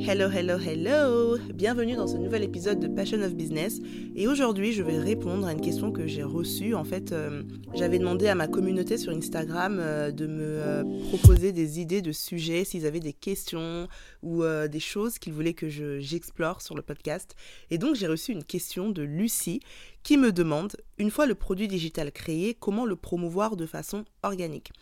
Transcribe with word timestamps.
Hello, 0.00 0.30
hello, 0.30 0.58
hello 0.58 1.38
Bienvenue 1.52 1.96
dans 1.96 2.06
ce 2.06 2.16
nouvel 2.16 2.44
épisode 2.44 2.78
de 2.78 2.86
Passion 2.86 3.20
of 3.20 3.34
Business. 3.34 3.80
Et 4.14 4.28
aujourd'hui, 4.28 4.72
je 4.72 4.82
vais 4.82 4.98
répondre 4.98 5.46
à 5.46 5.52
une 5.52 5.60
question 5.60 5.90
que 5.90 6.06
j'ai 6.06 6.22
reçue. 6.22 6.74
En 6.74 6.84
fait, 6.84 7.12
euh, 7.12 7.42
j'avais 7.74 7.98
demandé 7.98 8.28
à 8.28 8.34
ma 8.34 8.46
communauté 8.46 8.96
sur 8.96 9.12
Instagram 9.12 9.78
euh, 9.80 10.12
de 10.12 10.26
me 10.26 10.42
euh, 10.42 10.84
proposer 11.08 11.52
des 11.52 11.80
idées 11.80 12.00
de 12.00 12.12
sujets, 12.12 12.64
s'ils 12.64 12.86
avaient 12.86 13.00
des 13.00 13.12
questions 13.12 13.88
ou 14.22 14.44
des 14.44 14.80
choses 14.80 15.18
qu'ils 15.18 15.32
voulaient 15.32 15.54
que 15.54 15.68
j'explore 15.68 16.62
sur 16.62 16.74
le 16.74 16.82
podcast. 16.82 17.34
Et 17.70 17.78
donc, 17.78 17.96
j'ai 17.96 18.06
reçu 18.06 18.32
une 18.32 18.44
question 18.44 18.90
de 18.90 19.02
Lucie 19.02 19.60
qui 20.04 20.16
me 20.16 20.32
demande, 20.32 20.76
une 20.98 21.10
fois 21.10 21.26
le 21.26 21.34
produit 21.34 21.68
digital 21.68 22.12
créé, 22.12 22.54
comment 22.54 22.86
le 22.86 22.96
promouvoir 22.96 23.56
de 23.56 23.66
façon 23.66 24.04
organique? 24.22 24.72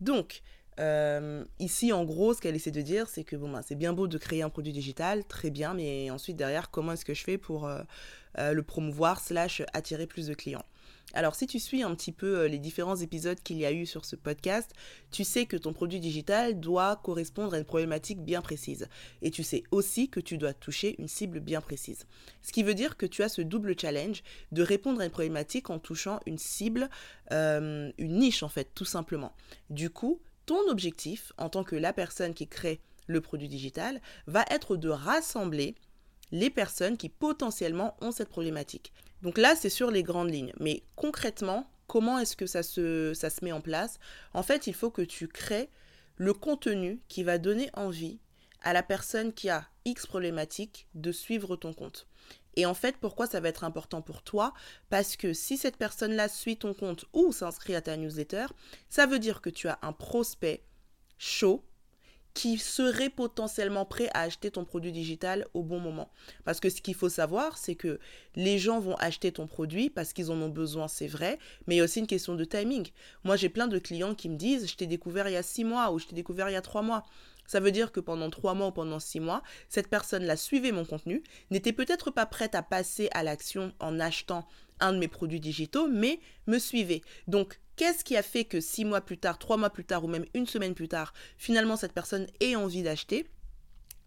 Donc, 0.00 0.42
euh, 0.78 1.44
ici, 1.58 1.92
en 1.92 2.04
gros, 2.04 2.34
ce 2.34 2.40
qu'elle 2.40 2.54
essaie 2.54 2.70
de 2.70 2.82
dire, 2.82 3.08
c'est 3.08 3.24
que 3.24 3.36
bon, 3.36 3.50
ben, 3.50 3.62
c'est 3.62 3.74
bien 3.74 3.92
beau 3.92 4.08
de 4.08 4.18
créer 4.18 4.42
un 4.42 4.50
produit 4.50 4.72
digital, 4.72 5.24
très 5.24 5.50
bien, 5.50 5.74
mais 5.74 6.10
ensuite, 6.10 6.36
derrière, 6.36 6.70
comment 6.70 6.92
est-ce 6.92 7.04
que 7.04 7.14
je 7.14 7.24
fais 7.24 7.38
pour 7.38 7.66
euh, 7.66 7.82
euh, 8.38 8.52
le 8.52 8.62
promouvoir, 8.62 9.20
slash 9.20 9.62
attirer 9.72 10.06
plus 10.06 10.26
de 10.26 10.34
clients? 10.34 10.64
Alors, 11.14 11.34
si 11.34 11.46
tu 11.46 11.60
suis 11.60 11.82
un 11.82 11.94
petit 11.94 12.12
peu 12.12 12.46
les 12.46 12.58
différents 12.58 12.96
épisodes 12.96 13.40
qu'il 13.40 13.56
y 13.56 13.64
a 13.64 13.72
eu 13.72 13.86
sur 13.86 14.04
ce 14.04 14.16
podcast, 14.16 14.72
tu 15.12 15.24
sais 15.24 15.46
que 15.46 15.56
ton 15.56 15.72
produit 15.72 16.00
digital 16.00 16.60
doit 16.60 16.96
correspondre 16.96 17.54
à 17.54 17.58
une 17.58 17.64
problématique 17.64 18.20
bien 18.20 18.42
précise. 18.42 18.88
Et 19.22 19.30
tu 19.30 19.42
sais 19.42 19.62
aussi 19.70 20.10
que 20.10 20.20
tu 20.20 20.36
dois 20.36 20.52
toucher 20.52 20.96
une 20.98 21.08
cible 21.08 21.40
bien 21.40 21.60
précise. 21.60 22.06
Ce 22.42 22.52
qui 22.52 22.64
veut 22.64 22.74
dire 22.74 22.96
que 22.96 23.06
tu 23.06 23.22
as 23.22 23.28
ce 23.28 23.40
double 23.40 23.78
challenge 23.80 24.24
de 24.50 24.62
répondre 24.62 25.00
à 25.00 25.04
une 25.04 25.10
problématique 25.10 25.70
en 25.70 25.78
touchant 25.78 26.20
une 26.26 26.38
cible, 26.38 26.90
une 27.30 27.92
niche 27.98 28.42
en 28.42 28.48
fait, 28.48 28.68
tout 28.74 28.84
simplement. 28.84 29.32
Du 29.70 29.90
coup, 29.90 30.20
ton 30.46 30.68
objectif, 30.68 31.32
en 31.38 31.48
tant 31.48 31.64
que 31.64 31.76
la 31.76 31.92
personne 31.92 32.34
qui 32.34 32.48
crée 32.48 32.80
le 33.06 33.20
produit 33.20 33.48
digital, 33.48 34.00
va 34.26 34.44
être 34.50 34.76
de 34.76 34.88
rassembler 34.88 35.74
les 36.32 36.50
personnes 36.50 36.96
qui 36.96 37.08
potentiellement 37.08 37.96
ont 38.00 38.12
cette 38.12 38.28
problématique. 38.28 38.92
Donc 39.22 39.38
là, 39.38 39.54
c'est 39.56 39.70
sur 39.70 39.90
les 39.90 40.02
grandes 40.02 40.32
lignes. 40.32 40.52
Mais 40.58 40.82
concrètement, 40.96 41.70
comment 41.86 42.18
est-ce 42.18 42.36
que 42.36 42.46
ça 42.46 42.62
se, 42.62 43.44
met 43.44 43.52
en 43.52 43.60
place? 43.60 43.98
En 44.34 44.42
fait, 44.42 44.66
il 44.66 44.74
faut 44.74 44.90
que 44.90 45.02
tu 45.02 45.28
crées 45.28 45.70
le 46.16 46.32
contenu 46.32 47.00
qui 47.08 47.22
va 47.22 47.38
donner 47.38 47.70
envie 47.74 48.18
à 48.62 48.72
la 48.72 48.82
personne 48.82 49.32
qui 49.32 49.50
a 49.50 49.68
X 49.84 50.06
problématique 50.06 50.88
de 50.94 51.12
suivre 51.12 51.56
ton 51.56 51.72
compte. 51.72 52.06
Et 52.56 52.66
en 52.66 52.74
fait, 52.74 52.96
pourquoi 52.98 53.26
ça 53.26 53.40
va 53.40 53.48
être 53.48 53.64
important 53.64 54.02
pour 54.02 54.22
toi? 54.22 54.52
Parce 54.88 55.16
que 55.16 55.32
si 55.32 55.56
cette 55.56 55.76
personne-là 55.76 56.28
suit 56.28 56.56
ton 56.56 56.74
compte 56.74 57.04
ou 57.12 57.32
s'inscrit 57.32 57.74
à 57.74 57.82
ta 57.82 57.96
newsletter, 57.96 58.46
ça 58.88 59.06
veut 59.06 59.18
dire 59.18 59.40
que 59.40 59.50
tu 59.50 59.68
as 59.68 59.78
un 59.82 59.92
prospect 59.92 60.64
chaud 61.18 61.62
qui 62.36 62.58
serait 62.58 63.08
potentiellement 63.08 63.86
prêt 63.86 64.10
à 64.12 64.20
acheter 64.20 64.50
ton 64.50 64.66
produit 64.66 64.92
digital 64.92 65.46
au 65.54 65.62
bon 65.62 65.80
moment. 65.80 66.10
Parce 66.44 66.60
que 66.60 66.68
ce 66.68 66.82
qu'il 66.82 66.94
faut 66.94 67.08
savoir, 67.08 67.56
c'est 67.56 67.76
que 67.76 67.98
les 68.34 68.58
gens 68.58 68.78
vont 68.78 68.94
acheter 68.96 69.32
ton 69.32 69.46
produit 69.46 69.88
parce 69.88 70.12
qu'ils 70.12 70.30
en 70.30 70.42
ont 70.42 70.50
besoin, 70.50 70.86
c'est 70.86 71.06
vrai, 71.06 71.38
mais 71.66 71.76
il 71.76 71.78
y 71.78 71.80
a 71.80 71.84
aussi 71.84 71.98
une 71.98 72.06
question 72.06 72.34
de 72.34 72.44
timing. 72.44 72.90
Moi, 73.24 73.36
j'ai 73.36 73.48
plein 73.48 73.68
de 73.68 73.78
clients 73.78 74.14
qui 74.14 74.28
me 74.28 74.36
disent, 74.36 74.68
je 74.70 74.76
t'ai 74.76 74.86
découvert 74.86 75.28
il 75.28 75.32
y 75.32 75.36
a 75.36 75.42
six 75.42 75.64
mois 75.64 75.90
ou 75.92 75.98
je 75.98 76.08
t'ai 76.08 76.14
découvert 76.14 76.50
il 76.50 76.52
y 76.52 76.56
a 76.56 76.62
trois 76.62 76.82
mois. 76.82 77.06
Ça 77.46 77.60
veut 77.60 77.72
dire 77.72 77.92
que 77.92 78.00
pendant 78.00 78.30
trois 78.30 78.54
mois 78.54 78.68
ou 78.68 78.72
pendant 78.72 78.98
six 78.98 79.20
mois, 79.20 79.42
cette 79.68 79.88
personne-là 79.88 80.36
suivait 80.36 80.72
mon 80.72 80.84
contenu, 80.84 81.22
n'était 81.50 81.72
peut-être 81.72 82.10
pas 82.10 82.26
prête 82.26 82.54
à 82.54 82.62
passer 82.62 83.08
à 83.12 83.22
l'action 83.22 83.72
en 83.80 84.00
achetant 84.00 84.46
un 84.80 84.92
de 84.92 84.98
mes 84.98 85.08
produits 85.08 85.40
digitaux, 85.40 85.88
mais 85.88 86.20
me 86.46 86.58
suivait. 86.58 87.02
Donc, 87.28 87.60
qu'est-ce 87.76 88.04
qui 88.04 88.16
a 88.16 88.22
fait 88.22 88.44
que 88.44 88.60
six 88.60 88.84
mois 88.84 89.00
plus 89.00 89.18
tard, 89.18 89.38
trois 89.38 89.56
mois 89.56 89.70
plus 89.70 89.84
tard 89.84 90.04
ou 90.04 90.08
même 90.08 90.26
une 90.34 90.46
semaine 90.46 90.74
plus 90.74 90.88
tard, 90.88 91.14
finalement 91.38 91.76
cette 91.76 91.92
personne 91.92 92.26
ait 92.40 92.56
envie 92.56 92.82
d'acheter? 92.82 93.26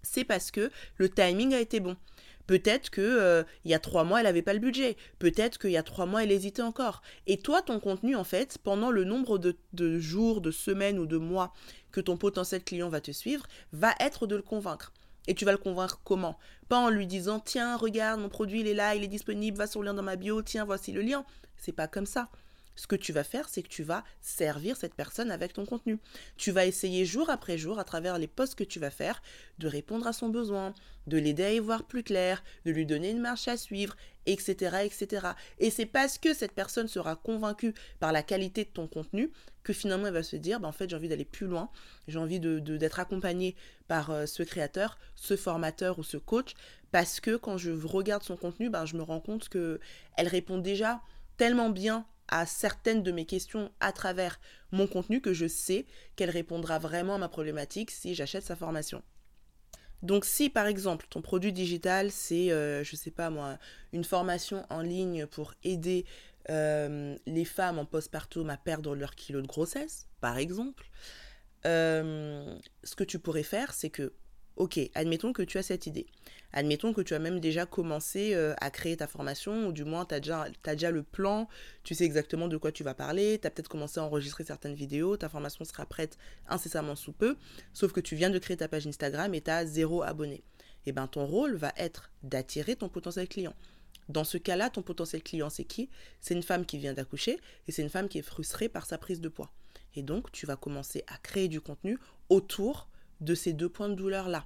C'est 0.01 0.23
parce 0.23 0.51
que 0.51 0.71
le 0.97 1.09
timing 1.09 1.53
a 1.53 1.59
été 1.59 1.79
bon. 1.79 1.97
Peut-être 2.49 2.89
que 2.89 2.99
euh, 2.99 3.43
y 3.63 3.75
a 3.75 3.79
trois 3.79 4.03
mois, 4.03 4.21
elle 4.21 4.25
n'avait 4.25 4.41
pas 4.41 4.55
le 4.55 4.59
budget. 4.59 4.97
Peut-être 5.19 5.59
qu'il 5.59 5.69
y 5.69 5.77
a 5.77 5.83
trois 5.83 6.07
mois, 6.07 6.23
elle 6.23 6.31
hésitait 6.31 6.63
encore. 6.63 7.03
Et 7.27 7.37
toi, 7.37 7.61
ton 7.61 7.79
contenu, 7.79 8.15
en 8.15 8.23
fait, 8.23 8.57
pendant 8.57 8.89
le 8.89 9.03
nombre 9.03 9.37
de, 9.37 9.55
de 9.73 9.99
jours, 9.99 10.41
de 10.41 10.49
semaines 10.49 10.97
ou 10.97 11.05
de 11.05 11.17
mois 11.17 11.53
que 11.91 12.01
ton 12.01 12.17
potentiel 12.17 12.63
client 12.63 12.89
va 12.89 13.01
te 13.01 13.11
suivre, 13.11 13.45
va 13.71 13.93
être 13.99 14.25
de 14.25 14.35
le 14.35 14.41
convaincre. 14.41 14.93
Et 15.27 15.35
tu 15.35 15.45
vas 15.45 15.51
le 15.51 15.59
convaincre 15.59 16.01
comment? 16.03 16.39
Pas 16.69 16.79
en 16.79 16.89
lui 16.89 17.05
disant 17.05 17.39
tiens, 17.39 17.77
regarde, 17.77 18.19
mon 18.19 18.29
produit 18.29 18.61
il 18.61 18.67
est 18.67 18.73
là, 18.73 18.95
il 18.95 19.03
est 19.03 19.07
disponible, 19.07 19.55
va 19.55 19.67
sur 19.67 19.81
le 19.81 19.85
lien 19.85 19.93
dans 19.93 20.01
ma 20.01 20.15
bio, 20.15 20.41
tiens, 20.41 20.65
voici 20.65 20.91
le 20.91 21.01
lien. 21.01 21.25
C'est 21.55 21.71
pas 21.71 21.87
comme 21.87 22.07
ça. 22.07 22.29
Ce 22.79 22.87
que 22.87 22.95
tu 22.95 23.11
vas 23.11 23.25
faire, 23.25 23.49
c'est 23.49 23.61
que 23.61 23.67
tu 23.67 23.83
vas 23.83 24.05
servir 24.21 24.77
cette 24.77 24.93
personne 24.93 25.31
avec 25.31 25.51
ton 25.51 25.65
contenu. 25.65 25.99
Tu 26.37 26.51
vas 26.51 26.65
essayer 26.65 27.03
jour 27.03 27.29
après 27.29 27.57
jour, 27.57 27.77
à 27.77 27.83
travers 27.83 28.17
les 28.17 28.27
posts 28.27 28.55
que 28.55 28.63
tu 28.63 28.79
vas 28.79 28.89
faire, 28.89 29.21
de 29.57 29.67
répondre 29.67 30.07
à 30.07 30.13
son 30.13 30.29
besoin, 30.29 30.73
de 31.05 31.17
l'aider 31.17 31.43
à 31.43 31.51
y 31.51 31.59
voir 31.59 31.83
plus 31.83 32.03
clair, 32.03 32.41
de 32.63 32.71
lui 32.71 32.85
donner 32.85 33.09
une 33.09 33.19
marche 33.19 33.49
à 33.49 33.57
suivre, 33.57 33.97
etc. 34.27 34.77
etc. 34.85 35.27
Et 35.57 35.71
c'est 35.71 35.87
parce 35.87 36.17
que 36.17 36.33
cette 36.33 36.53
personne 36.53 36.87
sera 36.87 37.17
convaincue 37.17 37.73
par 37.99 38.13
la 38.13 38.23
qualité 38.23 38.63
de 38.63 38.69
ton 38.69 38.87
contenu 38.87 39.29
que 39.63 39.73
finalement 39.73 40.07
elle 40.07 40.13
va 40.13 40.23
se 40.23 40.37
dire, 40.37 40.61
bah, 40.61 40.69
en 40.69 40.71
fait 40.71 40.89
j'ai 40.89 40.95
envie 40.95 41.09
d'aller 41.09 41.25
plus 41.25 41.47
loin, 41.47 41.69
j'ai 42.07 42.17
envie 42.17 42.39
d'être 42.39 42.63
de, 42.63 42.77
d'être 42.77 43.01
accompagné 43.01 43.57
par 43.89 44.09
euh, 44.09 44.25
ce 44.25 44.41
créateur, 44.41 44.97
ce 45.15 45.35
formateur 45.35 45.99
ou 45.99 46.03
ce 46.03 46.15
coach, 46.15 46.53
parce 46.93 47.19
que 47.19 47.35
quand 47.35 47.57
je 47.57 47.71
regarde 47.71 48.23
son 48.23 48.37
contenu, 48.37 48.69
bah, 48.69 48.85
je 48.85 48.95
me 48.95 49.03
rends 49.03 49.19
compte 49.19 49.49
qu'elle 49.49 49.79
répond 50.17 50.59
déjà 50.59 51.01
tellement 51.35 51.69
bien 51.69 52.05
à 52.29 52.45
certaines 52.45 53.03
de 53.03 53.11
mes 53.11 53.25
questions 53.25 53.71
à 53.79 53.91
travers 53.91 54.39
mon 54.71 54.87
contenu 54.87 55.21
que 55.21 55.33
je 55.33 55.47
sais 55.47 55.85
qu'elle 56.15 56.29
répondra 56.29 56.79
vraiment 56.79 57.15
à 57.15 57.17
ma 57.17 57.29
problématique 57.29 57.91
si 57.91 58.15
j'achète 58.15 58.43
sa 58.43 58.55
formation. 58.55 59.03
Donc 60.01 60.23
si 60.23 60.49
par 60.49 60.67
exemple 60.67 61.07
ton 61.09 61.21
produit 61.21 61.51
digital 61.51 62.11
c'est, 62.11 62.49
je 62.49 62.53
euh, 62.53 62.83
je 62.83 62.95
sais 62.95 63.11
pas 63.11 63.29
moi, 63.29 63.57
une 63.91 64.03
formation 64.03 64.65
en 64.69 64.81
ligne 64.81 65.25
pour 65.25 65.53
aider 65.63 66.05
euh, 66.49 67.17
les 67.25 67.45
femmes 67.45 67.79
en 67.79 67.85
postpartum 67.85 68.49
à 68.49 68.57
perdre 68.57 68.95
leur 68.95 69.15
kilo 69.15 69.41
de 69.41 69.47
grossesse, 69.47 70.07
par 70.21 70.37
exemple, 70.37 70.89
euh, 71.65 72.57
ce 72.83 72.95
que 72.95 73.03
tu 73.03 73.19
pourrais 73.19 73.43
faire 73.43 73.73
c'est 73.73 73.89
que 73.89 74.13
Ok, 74.59 74.77
admettons 74.93 75.31
que 75.31 75.41
tu 75.41 75.57
as 75.57 75.63
cette 75.63 75.87
idée. 75.87 76.05
Admettons 76.51 76.91
que 76.91 76.99
tu 76.99 77.13
as 77.13 77.19
même 77.19 77.39
déjà 77.39 77.65
commencé 77.65 78.33
euh, 78.33 78.53
à 78.59 78.69
créer 78.69 78.97
ta 78.97 79.07
formation, 79.07 79.67
ou 79.67 79.71
du 79.71 79.85
moins 79.85 80.03
tu 80.05 80.13
as 80.13 80.19
déjà, 80.19 80.91
le 80.91 81.01
plan, 81.01 81.47
tu 81.83 81.95
sais 81.95 82.03
exactement 82.03 82.49
de 82.49 82.57
quoi 82.57 82.73
tu 82.73 82.83
vas 82.83 82.93
parler, 82.93 83.39
tu 83.39 83.47
as 83.47 83.51
peut-être 83.51 83.69
commencé 83.69 84.01
à 84.01 84.03
enregistrer 84.03 84.43
certaines 84.43 84.73
vidéos, 84.73 85.15
ta 85.15 85.29
formation 85.29 85.63
sera 85.63 85.85
prête 85.85 86.17
incessamment 86.49 86.97
sous 86.97 87.13
peu, 87.13 87.37
sauf 87.71 87.93
que 87.93 88.01
tu 88.01 88.17
viens 88.17 88.29
de 88.29 88.37
créer 88.37 88.57
ta 88.57 88.67
page 88.67 88.85
Instagram 88.85 89.33
et 89.33 89.39
tu 89.39 89.49
as 89.49 89.65
zéro 89.65 90.03
abonné. 90.03 90.43
Eh 90.85 90.91
bien 90.91 91.07
ton 91.07 91.25
rôle 91.25 91.55
va 91.55 91.71
être 91.77 92.11
d'attirer 92.23 92.75
ton 92.75 92.89
potentiel 92.89 93.29
client. 93.29 93.53
Dans 94.09 94.25
ce 94.25 94.37
cas-là, 94.37 94.69
ton 94.69 94.81
potentiel 94.81 95.23
client, 95.23 95.49
c'est 95.49 95.63
qui? 95.63 95.89
C'est 96.19 96.33
une 96.33 96.43
femme 96.43 96.65
qui 96.65 96.79
vient 96.79 96.93
d'accoucher 96.93 97.39
et 97.69 97.71
c'est 97.71 97.81
une 97.81 97.89
femme 97.89 98.09
qui 98.09 98.17
est 98.17 98.23
frustrée 98.23 98.67
par 98.67 98.85
sa 98.85 98.97
prise 98.97 99.21
de 99.21 99.29
poids. 99.29 99.53
Et 99.95 100.03
donc, 100.03 100.33
tu 100.33 100.45
vas 100.45 100.57
commencer 100.57 101.05
à 101.07 101.17
créer 101.17 101.47
du 101.47 101.61
contenu 101.61 101.97
autour 102.27 102.88
de 103.21 103.35
ces 103.35 103.53
deux 103.53 103.69
points 103.69 103.89
de 103.89 103.95
douleur-là. 103.95 104.45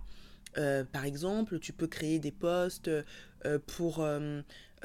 Euh, 0.57 0.83
par 0.83 1.05
exemple, 1.05 1.59
tu 1.59 1.73
peux 1.73 1.87
créer 1.87 2.19
des 2.19 2.31
posts 2.31 2.87
euh, 2.87 3.59
pour 3.67 4.01
euh, 4.01 4.41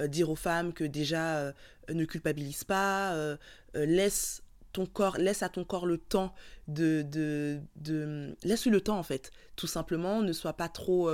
dire 0.06 0.30
aux 0.30 0.36
femmes 0.36 0.72
que 0.72 0.84
déjà 0.84 1.52
ne 1.88 2.04
culpabilise 2.04 2.64
pas, 2.64 3.36
laisse 3.74 4.42
ton 4.72 4.86
corps, 4.86 5.18
laisse 5.18 5.42
à 5.42 5.48
ton 5.48 5.64
corps 5.64 5.86
le 5.86 5.98
temps 5.98 6.34
de, 6.68 7.02
de, 7.02 7.58
de 7.76 8.36
laisse-lui 8.44 8.70
le 8.70 8.80
temps 8.80 8.98
en 8.98 9.02
fait, 9.02 9.32
tout 9.56 9.66
simplement, 9.66 10.22
ne 10.22 10.32
sois 10.32 10.52
pas 10.52 10.68
trop 10.68 11.10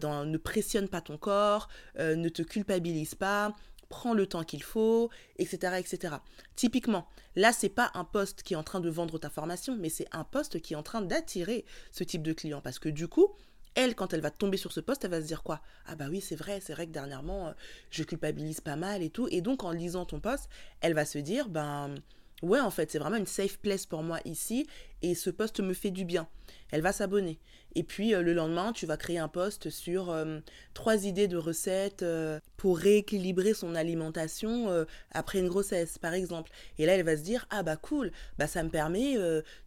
dans, 0.00 0.24
ne 0.24 0.38
pressionne 0.38 0.88
pas 0.88 1.00
ton 1.00 1.18
corps, 1.18 1.68
ne 1.98 2.28
te 2.28 2.42
culpabilise 2.42 3.14
pas, 3.14 3.54
prends 3.88 4.14
le 4.14 4.26
temps 4.26 4.44
qu'il 4.44 4.62
faut, 4.62 5.10
etc., 5.38 5.74
etc. 5.78 6.16
Typiquement, 6.54 7.06
là, 7.34 7.52
c'est 7.52 7.68
pas 7.68 7.90
un 7.94 8.04
poste 8.04 8.42
qui 8.42 8.54
est 8.54 8.56
en 8.56 8.62
train 8.62 8.80
de 8.80 8.90
vendre 8.90 9.18
ta 9.18 9.30
formation, 9.30 9.76
mais 9.76 9.88
c'est 9.88 10.08
un 10.12 10.24
poste 10.24 10.60
qui 10.60 10.74
est 10.74 10.76
en 10.76 10.82
train 10.82 11.02
d'attirer 11.02 11.64
ce 11.92 12.04
type 12.04 12.22
de 12.22 12.32
client. 12.32 12.60
Parce 12.60 12.78
que 12.78 12.88
du 12.88 13.08
coup, 13.08 13.28
elle, 13.74 13.94
quand 13.94 14.12
elle 14.14 14.20
va 14.20 14.30
tomber 14.30 14.56
sur 14.56 14.72
ce 14.72 14.80
poste, 14.80 15.04
elle 15.04 15.10
va 15.10 15.20
se 15.20 15.26
dire 15.26 15.42
quoi? 15.42 15.60
Ah 15.86 15.94
bah 15.94 16.06
oui, 16.10 16.20
c'est 16.20 16.36
vrai, 16.36 16.60
c'est 16.60 16.72
vrai 16.72 16.86
que 16.86 16.92
dernièrement, 16.92 17.48
euh, 17.48 17.52
je 17.90 18.02
culpabilise 18.02 18.60
pas 18.60 18.76
mal 18.76 19.02
et 19.02 19.10
tout. 19.10 19.28
Et 19.30 19.42
donc, 19.42 19.64
en 19.64 19.70
lisant 19.70 20.06
ton 20.06 20.18
poste, 20.18 20.48
elle 20.80 20.94
va 20.94 21.04
se 21.04 21.18
dire, 21.18 21.48
ben 21.48 21.94
ouais, 22.42 22.60
en 22.60 22.70
fait, 22.70 22.90
c'est 22.90 22.98
vraiment 22.98 23.16
une 23.16 23.26
safe 23.26 23.58
place 23.58 23.86
pour 23.86 24.02
moi 24.02 24.18
ici, 24.24 24.66
et 25.02 25.14
ce 25.14 25.30
poste 25.30 25.60
me 25.60 25.74
fait 25.74 25.90
du 25.90 26.04
bien. 26.04 26.26
Elle 26.70 26.80
va 26.80 26.92
s'abonner. 26.92 27.38
Et 27.76 27.82
puis 27.82 28.14
euh, 28.14 28.22
le 28.22 28.32
lendemain, 28.32 28.72
tu 28.72 28.86
vas 28.86 28.96
créer 28.96 29.18
un 29.18 29.28
post 29.28 29.68
sur 29.68 30.10
euh, 30.10 30.40
trois 30.72 31.04
idées 31.04 31.28
de 31.28 31.36
recettes 31.36 32.02
euh, 32.02 32.40
pour 32.56 32.78
rééquilibrer 32.78 33.52
son 33.52 33.74
alimentation 33.74 34.86
après 35.12 35.40
une 35.40 35.48
grossesse, 35.48 35.98
par 35.98 36.14
exemple. 36.14 36.50
Et 36.78 36.86
là, 36.86 36.94
elle 36.94 37.04
va 37.04 37.18
se 37.18 37.22
dire 37.22 37.46
ah 37.50 37.62
bah 37.62 37.76
cool, 37.76 38.12
bah 38.38 38.46
ça 38.46 38.62
me 38.62 38.70
permet 38.70 39.16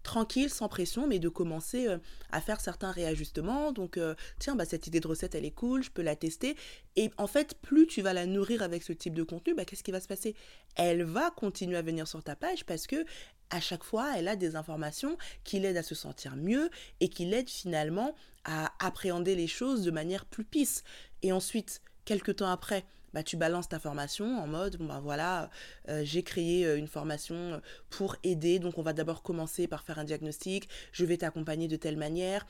tranquille, 0.02 0.50
sans 0.50 0.68
pression, 0.68 1.06
mais 1.06 1.20
de 1.20 1.30
commencer 1.30 1.88
à 2.32 2.42
faire 2.42 2.60
certains 2.60 2.92
réajustements. 2.92 3.72
Donc 3.72 4.00
tiens, 4.40 4.56
bah 4.56 4.66
cette 4.66 4.88
idée 4.88 5.00
de 5.00 5.08
recette, 5.08 5.36
elle 5.36 5.46
est 5.46 5.52
cool, 5.52 5.84
je 5.84 5.92
peux 5.92 6.02
la 6.02 6.16
tester. 6.16 6.56
Et 6.96 7.12
en 7.18 7.28
fait, 7.28 7.56
plus 7.62 7.86
tu 7.86 8.02
vas 8.02 8.14
la 8.14 8.26
nourrir 8.26 8.64
avec 8.64 8.82
ce 8.82 8.92
type 8.92 9.14
de 9.14 9.24
contenu, 9.24 9.54
bah 9.54 9.66
qu'est-ce 9.66 9.84
qui 9.84 9.92
va 9.92 10.02
se 10.02 10.08
passer? 10.08 10.36
Elle 10.76 11.04
va 11.04 11.30
continuer 11.30 11.78
à 11.78 11.84
venir 11.84 12.08
sur 12.08 12.24
ta 12.24 12.36
page 12.36 12.66
parce 12.66 12.88
que 12.88 13.06
à 13.50 13.60
chaque 13.60 13.84
fois, 13.84 14.14
elle 14.16 14.28
a 14.28 14.36
des 14.36 14.56
informations 14.56 15.18
qui 15.44 15.60
l'aident 15.60 15.78
à 15.78 15.84
se 15.84 15.96
sentir 15.96 16.36
mieux 16.36 16.70
et 17.00 17.10
qui 17.10 17.26
l'aident 17.26 17.50
finalement 17.50 17.99
à 18.46 18.72
appréhender 18.80 19.36
les 19.36 19.48
choses 19.48 19.84
de 19.84 19.92
manière 19.92 20.26
plus 20.26 20.44
pisse. 20.44 20.84
Et 21.22 21.32
ensuite, 21.32 21.82
quelques 22.06 22.38
temps 22.38 22.50
après, 22.50 22.86
bah, 23.14 23.24
tu 23.24 23.38
balances 23.38 23.70
ta 23.70 23.80
formation 23.80 24.40
en 24.40 24.48
mode, 24.48 24.78
bon 24.78 24.86
bah 24.86 25.00
voilà, 25.04 25.50
euh, 25.88 26.02
j'ai 26.04 26.24
créé 26.24 26.66
euh, 26.66 26.78
une 26.78 26.88
formation 26.88 27.36
euh, 27.36 27.60
pour 27.90 28.16
aider, 28.24 28.60
donc 28.60 28.78
on 28.78 28.84
va 28.84 28.94
d'abord 28.94 29.24
commencer 29.24 29.68
par 29.68 29.84
faire 29.84 30.00
un 30.00 30.04
diagnostic, 30.04 30.70
je 30.92 31.06
vais 31.06 31.18
t'accompagner 31.18 31.68
de 31.68 31.76
telle 31.76 31.98
manière, 31.98 32.46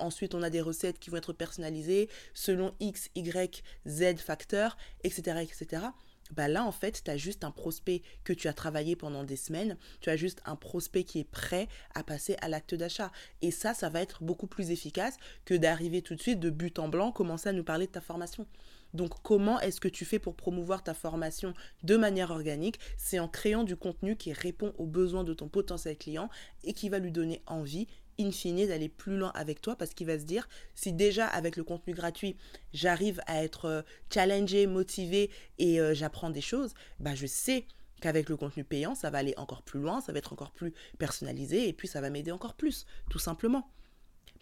ensuite 0.00 0.34
on 0.34 0.42
a 0.42 0.50
des 0.50 0.60
recettes 0.60 0.98
qui 0.98 1.10
vont 1.10 1.18
être 1.18 1.32
personnalisées 1.32 2.08
selon 2.34 2.72
X, 2.80 3.10
Y, 3.14 3.62
Z 3.86 4.16
facteurs, 4.16 4.76
etc. 5.04 5.40
etc. 5.42 5.82
Bah 6.30 6.48
là 6.48 6.64
en 6.64 6.72
fait 6.72 7.02
tu 7.04 7.10
as 7.10 7.16
juste 7.16 7.44
un 7.44 7.50
prospect 7.50 8.02
que 8.24 8.32
tu 8.32 8.48
as 8.48 8.52
travaillé 8.52 8.96
pendant 8.96 9.24
des 9.24 9.36
semaines, 9.36 9.76
tu 10.00 10.10
as 10.10 10.16
juste 10.16 10.40
un 10.44 10.56
prospect 10.56 11.04
qui 11.04 11.20
est 11.20 11.30
prêt 11.30 11.68
à 11.94 12.02
passer 12.02 12.36
à 12.40 12.48
l'acte 12.48 12.74
d'achat. 12.74 13.10
Et 13.42 13.50
ça, 13.50 13.74
ça 13.74 13.88
va 13.88 14.00
être 14.00 14.22
beaucoup 14.22 14.46
plus 14.46 14.70
efficace 14.70 15.16
que 15.44 15.54
d'arriver 15.54 16.02
tout 16.02 16.14
de 16.14 16.20
suite 16.20 16.40
de 16.40 16.50
but 16.50 16.78
en 16.78 16.88
blanc, 16.88 17.12
commencer 17.12 17.48
à 17.48 17.52
nous 17.52 17.64
parler 17.64 17.86
de 17.86 17.92
ta 17.92 18.00
formation. 18.00 18.46
Donc 18.94 19.22
comment 19.22 19.60
est-ce 19.60 19.80
que 19.80 19.88
tu 19.88 20.04
fais 20.04 20.18
pour 20.18 20.34
promouvoir 20.34 20.82
ta 20.82 20.94
formation 20.94 21.52
de 21.82 21.96
manière 21.96 22.30
organique? 22.30 22.78
C'est 22.96 23.18
en 23.18 23.28
créant 23.28 23.64
du 23.64 23.76
contenu 23.76 24.16
qui 24.16 24.32
répond 24.32 24.72
aux 24.78 24.86
besoins 24.86 25.24
de 25.24 25.34
ton 25.34 25.48
potentiel 25.48 25.96
client 25.96 26.30
et 26.64 26.72
qui 26.72 26.88
va 26.88 26.98
lui 26.98 27.12
donner 27.12 27.42
envie 27.46 27.86
in 28.18 28.30
fine 28.30 28.66
d'aller 28.66 28.88
plus 28.88 29.16
loin 29.16 29.30
avec 29.34 29.60
toi 29.60 29.76
parce 29.76 29.94
qu'il 29.94 30.06
va 30.06 30.18
se 30.18 30.24
dire 30.24 30.48
si 30.74 30.92
déjà 30.92 31.26
avec 31.26 31.56
le 31.56 31.64
contenu 31.64 31.94
gratuit 31.94 32.36
j'arrive 32.72 33.20
à 33.26 33.42
être 33.42 33.64
euh, 33.66 33.82
challengé, 34.12 34.66
motivé 34.66 35.30
et 35.58 35.80
euh, 35.80 35.94
j'apprends 35.94 36.30
des 36.30 36.40
choses, 36.40 36.74
bah 37.00 37.14
je 37.14 37.26
sais 37.26 37.66
qu'avec 38.00 38.28
le 38.28 38.36
contenu 38.36 38.64
payant 38.64 38.94
ça 38.94 39.10
va 39.10 39.18
aller 39.18 39.34
encore 39.36 39.62
plus 39.62 39.80
loin, 39.80 40.00
ça 40.00 40.12
va 40.12 40.18
être 40.18 40.32
encore 40.32 40.52
plus 40.52 40.72
personnalisé 40.98 41.68
et 41.68 41.72
puis 41.72 41.88
ça 41.88 42.00
va 42.00 42.10
m'aider 42.10 42.32
encore 42.32 42.54
plus 42.54 42.86
tout 43.10 43.18
simplement. 43.18 43.70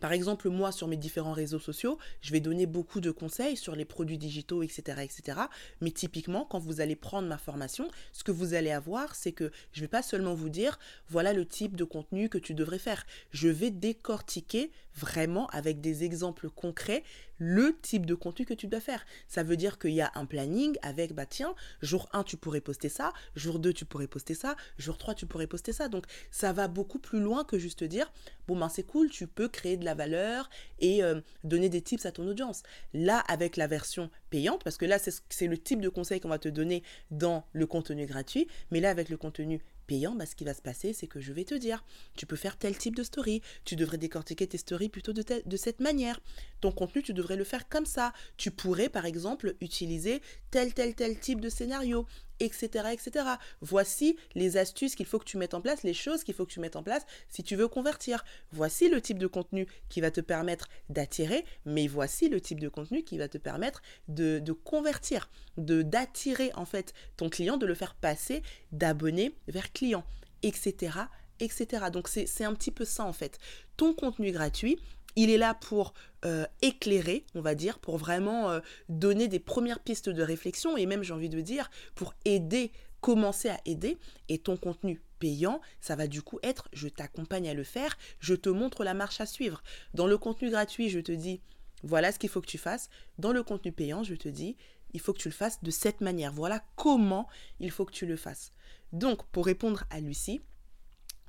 Par 0.00 0.12
exemple, 0.12 0.48
moi, 0.50 0.72
sur 0.72 0.88
mes 0.88 0.96
différents 0.96 1.32
réseaux 1.32 1.58
sociaux, 1.58 1.98
je 2.20 2.32
vais 2.32 2.40
donner 2.40 2.66
beaucoup 2.66 3.00
de 3.00 3.10
conseils 3.10 3.56
sur 3.56 3.75
les 3.75 3.84
produits 3.84 4.19
digitaux, 4.19 4.62
etc., 4.62 5.02
etc. 5.02 5.40
Mais 5.81 5.90
typiquement, 5.90 6.44
quand 6.44 6.58
vous 6.58 6.81
allez 6.81 6.96
prendre 6.96 7.28
ma 7.28 7.38
formation, 7.38 7.88
ce 8.12 8.25
que 8.25 8.32
vous 8.32 8.54
allez 8.54 8.72
avoir, 8.72 9.14
c'est 9.14 9.32
que 9.32 9.50
je 9.72 9.81
ne 9.81 9.84
vais 9.84 9.88
pas 9.88 10.02
seulement 10.02 10.34
vous 10.34 10.48
dire, 10.48 10.78
voilà 11.08 11.32
le 11.32 11.46
type 11.46 11.76
de 11.76 11.84
contenu 11.84 12.28
que 12.28 12.38
tu 12.38 12.54
devrais 12.54 12.78
faire. 12.78 13.06
Je 13.31 13.48
vais 13.48 13.70
décortiquer 13.70 14.70
vraiment 14.96 15.46
avec 15.48 15.81
des 15.81 16.04
exemples 16.04 16.50
concrets 16.50 17.02
le 17.38 17.76
type 17.82 18.06
de 18.06 18.14
contenu 18.14 18.46
que 18.46 18.54
tu 18.54 18.66
dois 18.66 18.81
faire. 18.81 19.04
Ça 19.28 19.43
veut 19.43 19.56
dire 19.56 19.78
qu'il 19.78 19.93
y 19.93 20.00
a 20.00 20.10
un 20.14 20.25
planning 20.25 20.76
avec, 20.82 21.12
bah 21.12 21.26
tiens, 21.26 21.54
jour 21.82 22.08
1, 22.12 22.25
tu 22.25 22.37
pourrais 22.37 22.60
poster 22.60 22.88
ça, 22.88 23.12
jour 23.34 23.58
2, 23.58 23.72
tu 23.72 23.84
pourrais 23.84 24.06
poster 24.06 24.34
ça, 24.34 24.56
jour 24.78 24.96
3, 24.96 25.14
tu 25.14 25.26
pourrais 25.26 25.46
poster 25.46 25.72
ça. 25.72 25.88
Donc, 25.88 26.06
ça 26.31 26.52
va 26.52 26.69
beaucoup 26.69 26.98
plus 26.98 27.20
loin 27.20 27.44
que 27.44 27.58
juste 27.58 27.84
dire, 27.84 28.10
bon, 28.48 28.58
ben 28.58 28.69
c'est 28.69 28.84
cool, 28.84 29.10
tu 29.10 29.26
peux 29.26 29.48
créer 29.48 29.76
de 29.76 29.84
la 29.84 29.94
valeur 29.94 30.48
et 30.78 31.02
euh, 31.02 31.20
donner 31.44 31.69
des 31.69 31.82
tips 31.82 32.06
à 32.06 32.12
ton 32.12 32.26
audience. 32.26 32.62
Là, 32.94 33.19
avec 33.28 33.56
la 33.56 33.66
version 33.66 34.10
payante, 34.31 34.64
parce 34.64 34.78
que 34.78 34.87
là, 34.87 34.98
c'est 34.98 35.46
le 35.46 35.58
type 35.58 35.81
de 35.81 35.88
conseil 35.88 36.20
qu'on 36.20 36.28
va 36.28 36.38
te 36.38 36.48
donner 36.48 36.82
dans 37.10 37.44
le 37.52 37.66
contenu 37.66 38.06
gratuit, 38.06 38.48
mais 38.70 38.81
là, 38.81 38.90
avec 38.90 39.08
le 39.08 39.16
contenu 39.16 39.60
payant, 39.86 40.14
bah, 40.14 40.26
ce 40.26 40.34
qui 40.34 40.44
va 40.44 40.54
se 40.54 40.62
passer, 40.62 40.92
c'est 40.92 41.06
que 41.06 41.20
je 41.20 41.32
vais 41.32 41.44
te 41.44 41.54
dire, 41.54 41.84
tu 42.16 42.26
peux 42.26 42.36
faire 42.36 42.56
tel 42.56 42.76
type 42.76 42.96
de 42.96 43.02
story, 43.02 43.42
tu 43.64 43.76
devrais 43.76 43.98
décortiquer 43.98 44.46
tes 44.46 44.58
stories 44.58 44.88
plutôt 44.88 45.12
de, 45.12 45.24
de 45.44 45.56
cette 45.56 45.80
manière. 45.80 46.20
Ton 46.60 46.72
contenu, 46.72 47.02
tu 47.02 47.12
devrais 47.12 47.36
le 47.36 47.44
faire 47.44 47.68
comme 47.68 47.86
ça. 47.86 48.12
Tu 48.36 48.50
pourrais, 48.50 48.88
par 48.88 49.06
exemple, 49.06 49.56
utiliser 49.60 50.20
tel, 50.50 50.74
tel, 50.74 50.94
tel 50.94 51.18
type 51.18 51.40
de 51.40 51.48
scénario 51.48 52.06
etc., 52.40 52.88
etc. 52.92 53.26
Voici 53.60 54.16
les 54.34 54.56
astuces 54.56 54.94
qu'il 54.94 55.06
faut 55.06 55.18
que 55.18 55.24
tu 55.24 55.36
mettes 55.36 55.54
en 55.54 55.60
place, 55.60 55.82
les 55.82 55.94
choses 55.94 56.24
qu'il 56.24 56.34
faut 56.34 56.46
que 56.46 56.52
tu 56.52 56.60
mettes 56.60 56.76
en 56.76 56.82
place 56.82 57.04
si 57.28 57.42
tu 57.42 57.56
veux 57.56 57.68
convertir. 57.68 58.24
Voici 58.52 58.88
le 58.88 59.00
type 59.00 59.18
de 59.18 59.26
contenu 59.26 59.66
qui 59.88 60.00
va 60.00 60.10
te 60.10 60.20
permettre 60.20 60.68
d'attirer, 60.88 61.44
mais 61.64 61.86
voici 61.86 62.28
le 62.28 62.40
type 62.40 62.60
de 62.60 62.68
contenu 62.68 63.02
qui 63.02 63.18
va 63.18 63.28
te 63.28 63.38
permettre 63.38 63.82
de, 64.08 64.38
de 64.38 64.52
convertir, 64.52 65.30
de 65.56 65.82
d'attirer 65.82 66.50
en 66.54 66.64
fait 66.64 66.92
ton 67.16 67.28
client, 67.28 67.56
de 67.56 67.66
le 67.66 67.74
faire 67.74 67.94
passer 67.94 68.42
d'abonné 68.72 69.36
vers 69.48 69.72
client, 69.72 70.04
etc., 70.42 70.98
etc. 71.40 71.84
Donc 71.92 72.08
c'est 72.08 72.44
un 72.44 72.54
petit 72.54 72.70
peu 72.70 72.84
ça 72.84 73.04
en 73.04 73.12
fait. 73.12 73.38
Ton 73.76 73.94
contenu 73.94 74.32
gratuit, 74.32 74.78
il 75.16 75.30
est 75.30 75.38
là 75.38 75.54
pour 75.54 75.94
euh, 76.24 76.46
éclairer, 76.62 77.24
on 77.34 77.40
va 77.40 77.54
dire, 77.54 77.78
pour 77.78 77.96
vraiment 77.96 78.50
euh, 78.50 78.60
donner 78.88 79.28
des 79.28 79.40
premières 79.40 79.80
pistes 79.80 80.08
de 80.08 80.22
réflexion 80.22 80.76
et 80.76 80.86
même, 80.86 81.02
j'ai 81.02 81.12
envie 81.12 81.28
de 81.28 81.40
dire, 81.40 81.70
pour 81.94 82.14
aider, 82.24 82.70
commencer 83.00 83.48
à 83.48 83.58
aider. 83.64 83.96
Et 84.28 84.38
ton 84.38 84.56
contenu 84.56 85.00
payant, 85.18 85.60
ça 85.80 85.96
va 85.96 86.06
du 86.06 86.22
coup 86.22 86.38
être 86.42 86.68
je 86.72 86.88
t'accompagne 86.88 87.48
à 87.48 87.54
le 87.54 87.64
faire, 87.64 87.96
je 88.20 88.34
te 88.34 88.48
montre 88.48 88.84
la 88.84 88.94
marche 88.94 89.20
à 89.20 89.26
suivre. 89.26 89.62
Dans 89.94 90.06
le 90.06 90.18
contenu 90.18 90.50
gratuit, 90.50 90.90
je 90.90 91.00
te 91.00 91.12
dis 91.12 91.40
voilà 91.82 92.12
ce 92.12 92.19
qu'il 92.19 92.28
faut 92.28 92.40
que 92.40 92.46
tu 92.46 92.58
fasses. 92.58 92.90
Dans 93.19 93.32
le 93.32 93.42
contenu 93.42 93.72
payant, 93.72 94.02
je 94.02 94.14
te 94.14 94.28
dis 94.28 94.56
il 94.92 95.00
faut 95.00 95.12
que 95.12 95.19
tu 95.19 95.28
le 95.28 95.34
fasses 95.34 95.62
de 95.62 95.70
cette 95.70 96.00
manière. 96.00 96.32
Voilà 96.32 96.64
comment 96.76 97.28
il 97.60 97.70
faut 97.70 97.84
que 97.84 97.92
tu 97.92 98.06
le 98.06 98.16
fasses. 98.16 98.52
Donc, 98.92 99.24
pour 99.26 99.46
répondre 99.46 99.84
à 99.90 100.00
Lucie, 100.00 100.40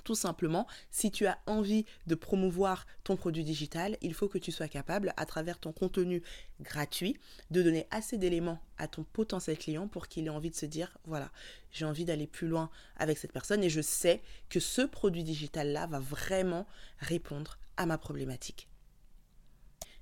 tout 0.07 0.15
simplement, 0.15 0.67
si 0.89 1.11
tu 1.11 1.27
as 1.27 1.37
envie 1.47 1.83
de 2.05 2.15
promouvoir 2.15 2.87
ton 3.03 3.17
produit 3.17 3.43
digital, 3.43 3.97
il 4.01 4.13
faut 4.13 4.29
que 4.29 4.37
tu 4.37 4.53
sois 4.53 4.69
capable, 4.69 5.13
à 5.17 5.25
travers 5.25 5.59
ton 5.59 5.73
contenu 5.73 6.23
gratuit, 6.61 7.17
de 7.51 7.61
donner 7.61 7.87
assez 7.91 8.17
d'éléments 8.17 8.61
à 8.77 8.87
ton 8.87 9.03
potentiel 9.03 9.57
client 9.57 9.89
pour 9.89 10.07
qu'il 10.07 10.25
ait 10.27 10.29
envie 10.29 10.49
de 10.49 10.55
se 10.55 10.65
dire, 10.65 10.97
voilà, 11.03 11.29
j'ai 11.73 11.83
envie 11.83 12.05
d'aller 12.05 12.25
plus 12.25 12.47
loin 12.47 12.69
avec 12.95 13.17
cette 13.17 13.33
personne 13.33 13.65
et 13.65 13.69
je 13.69 13.81
sais 13.81 14.21
que 14.47 14.61
ce 14.61 14.81
produit 14.81 15.25
digital-là 15.25 15.87
va 15.87 15.99
vraiment 15.99 16.65
répondre 16.99 17.57
à 17.75 17.85
ma 17.85 17.97
problématique. 17.97 18.69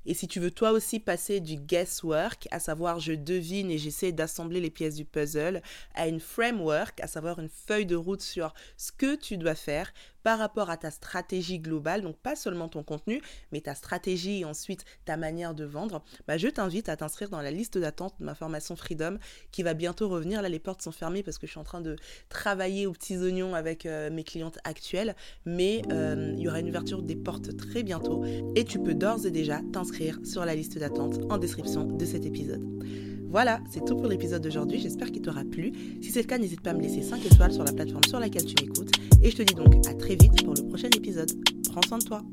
Et 0.06 0.14
si 0.14 0.28
tu 0.28 0.40
veux 0.40 0.52
toi 0.52 0.72
aussi 0.72 1.00
passer 1.00 1.40
du 1.40 1.56
guesswork, 1.56 2.48
à 2.52 2.60
savoir 2.60 3.00
je 3.00 3.14
devine 3.14 3.72
et 3.72 3.78
j'essaie 3.78 4.12
d'assembler 4.12 4.60
les 4.60 4.70
pièces 4.70 4.96
du 4.96 5.06
puzzle, 5.06 5.62
à 5.94 6.08
une 6.08 6.20
framework, 6.20 7.00
à 7.02 7.08
savoir 7.08 7.40
une 7.40 7.50
feuille 7.50 7.86
de 7.86 7.96
route 7.96 8.22
sur 8.22 8.54
ce 8.78 8.92
que 8.92 9.16
tu 9.16 9.38
dois 9.38 9.56
faire 9.56 9.92
par 10.26 10.40
rapport 10.40 10.72
à 10.72 10.78
ta 10.78 10.90
stratégie 10.90 11.60
globale, 11.60 12.02
donc 12.02 12.18
pas 12.18 12.36
seulement 12.36 12.68
ton 12.68 12.82
contenu, 12.82 13.22
mais 13.52 13.62
ta 13.62 13.76
stratégie 13.76 14.40
et 14.40 14.46
ensuite 14.46 14.84
ta 15.06 15.18
manière 15.18 15.54
de 15.54 15.66
vendre, 15.66 16.04
bah 16.28 16.40
je 16.40 16.48
t'invite 16.48 16.90
à 16.90 16.98
t'inscrire 16.98 17.30
dans 17.30 17.44
la 17.44 17.52
liste 17.52 17.78
d'attente 17.78 18.16
de 18.20 18.26
ma 18.26 18.34
formation 18.34 18.76
Freedom 18.76 19.20
qui 19.52 19.62
va 19.62 19.76
bientôt 19.76 20.10
revenir. 20.10 20.42
Là, 20.42 20.50
les 20.50 20.58
portes 20.58 20.82
sont 20.82 20.92
fermées 20.92 21.22
parce 21.22 21.38
que 21.38 21.46
je 21.46 21.52
suis 21.52 21.60
en 21.60 21.64
train 21.64 21.80
de 21.80 21.96
travailler 22.28 22.88
aux 22.88 22.94
petits 22.94 23.18
oignons 23.18 23.54
avec 23.54 23.86
euh, 23.86 24.10
mes 24.10 24.24
clientes 24.24 24.58
actuelles, 24.64 25.16
mais 25.46 25.84
euh, 25.92 26.34
il 26.36 26.42
y 26.42 26.48
aura 26.48 26.60
une 26.60 26.70
ouverture 26.70 27.04
des 27.04 27.16
portes 27.16 27.56
très 27.56 27.84
bientôt 27.84 28.26
et 28.56 28.66
tu 28.66 28.82
peux 28.82 28.96
d'ores 28.96 29.28
et 29.28 29.32
déjà 29.32 29.62
t'inscrire 29.74 30.18
sur 30.24 30.44
la 30.44 30.56
liste 30.56 30.80
d'attente 30.80 31.20
en 31.30 31.38
description 31.38 31.84
de 31.84 32.04
cet 32.04 32.26
épisode. 32.26 33.15
Voilà, 33.30 33.60
c'est 33.70 33.84
tout 33.84 33.96
pour 33.96 34.08
l'épisode 34.08 34.42
d'aujourd'hui. 34.42 34.80
J'espère 34.80 35.12
qu'il 35.12 35.22
t'aura 35.22 35.44
plu. 35.44 35.74
Si 36.02 36.12
c'est 36.12 36.22
le 36.22 36.28
cas, 36.28 36.38
n'hésite 36.38 36.62
pas 36.62 36.72
à 36.72 36.74
me 36.74 36.82
laisser 36.82 37.02
5 37.02 37.26
étoiles 37.26 37.52
sur 37.52 37.64
la 37.64 37.74
plateforme 37.74 38.04
sur 38.08 38.20
laquelle 38.20 38.46
tu 38.46 38.56
m'écoutes. 38.64 38.92
Et 39.22 39.30
je 39.30 39.36
te 39.36 39.42
dis 39.42 39.56
donc 39.56 39.86
à 39.88 39.94
très 39.94 40.16
vite 40.16 40.44
pour 40.44 40.54
le 40.54 40.68
prochain 40.68 40.90
épisode. 40.96 41.32
Prends 41.70 41.82
soin 41.82 41.98
de 41.98 42.06
toi. 42.06 42.24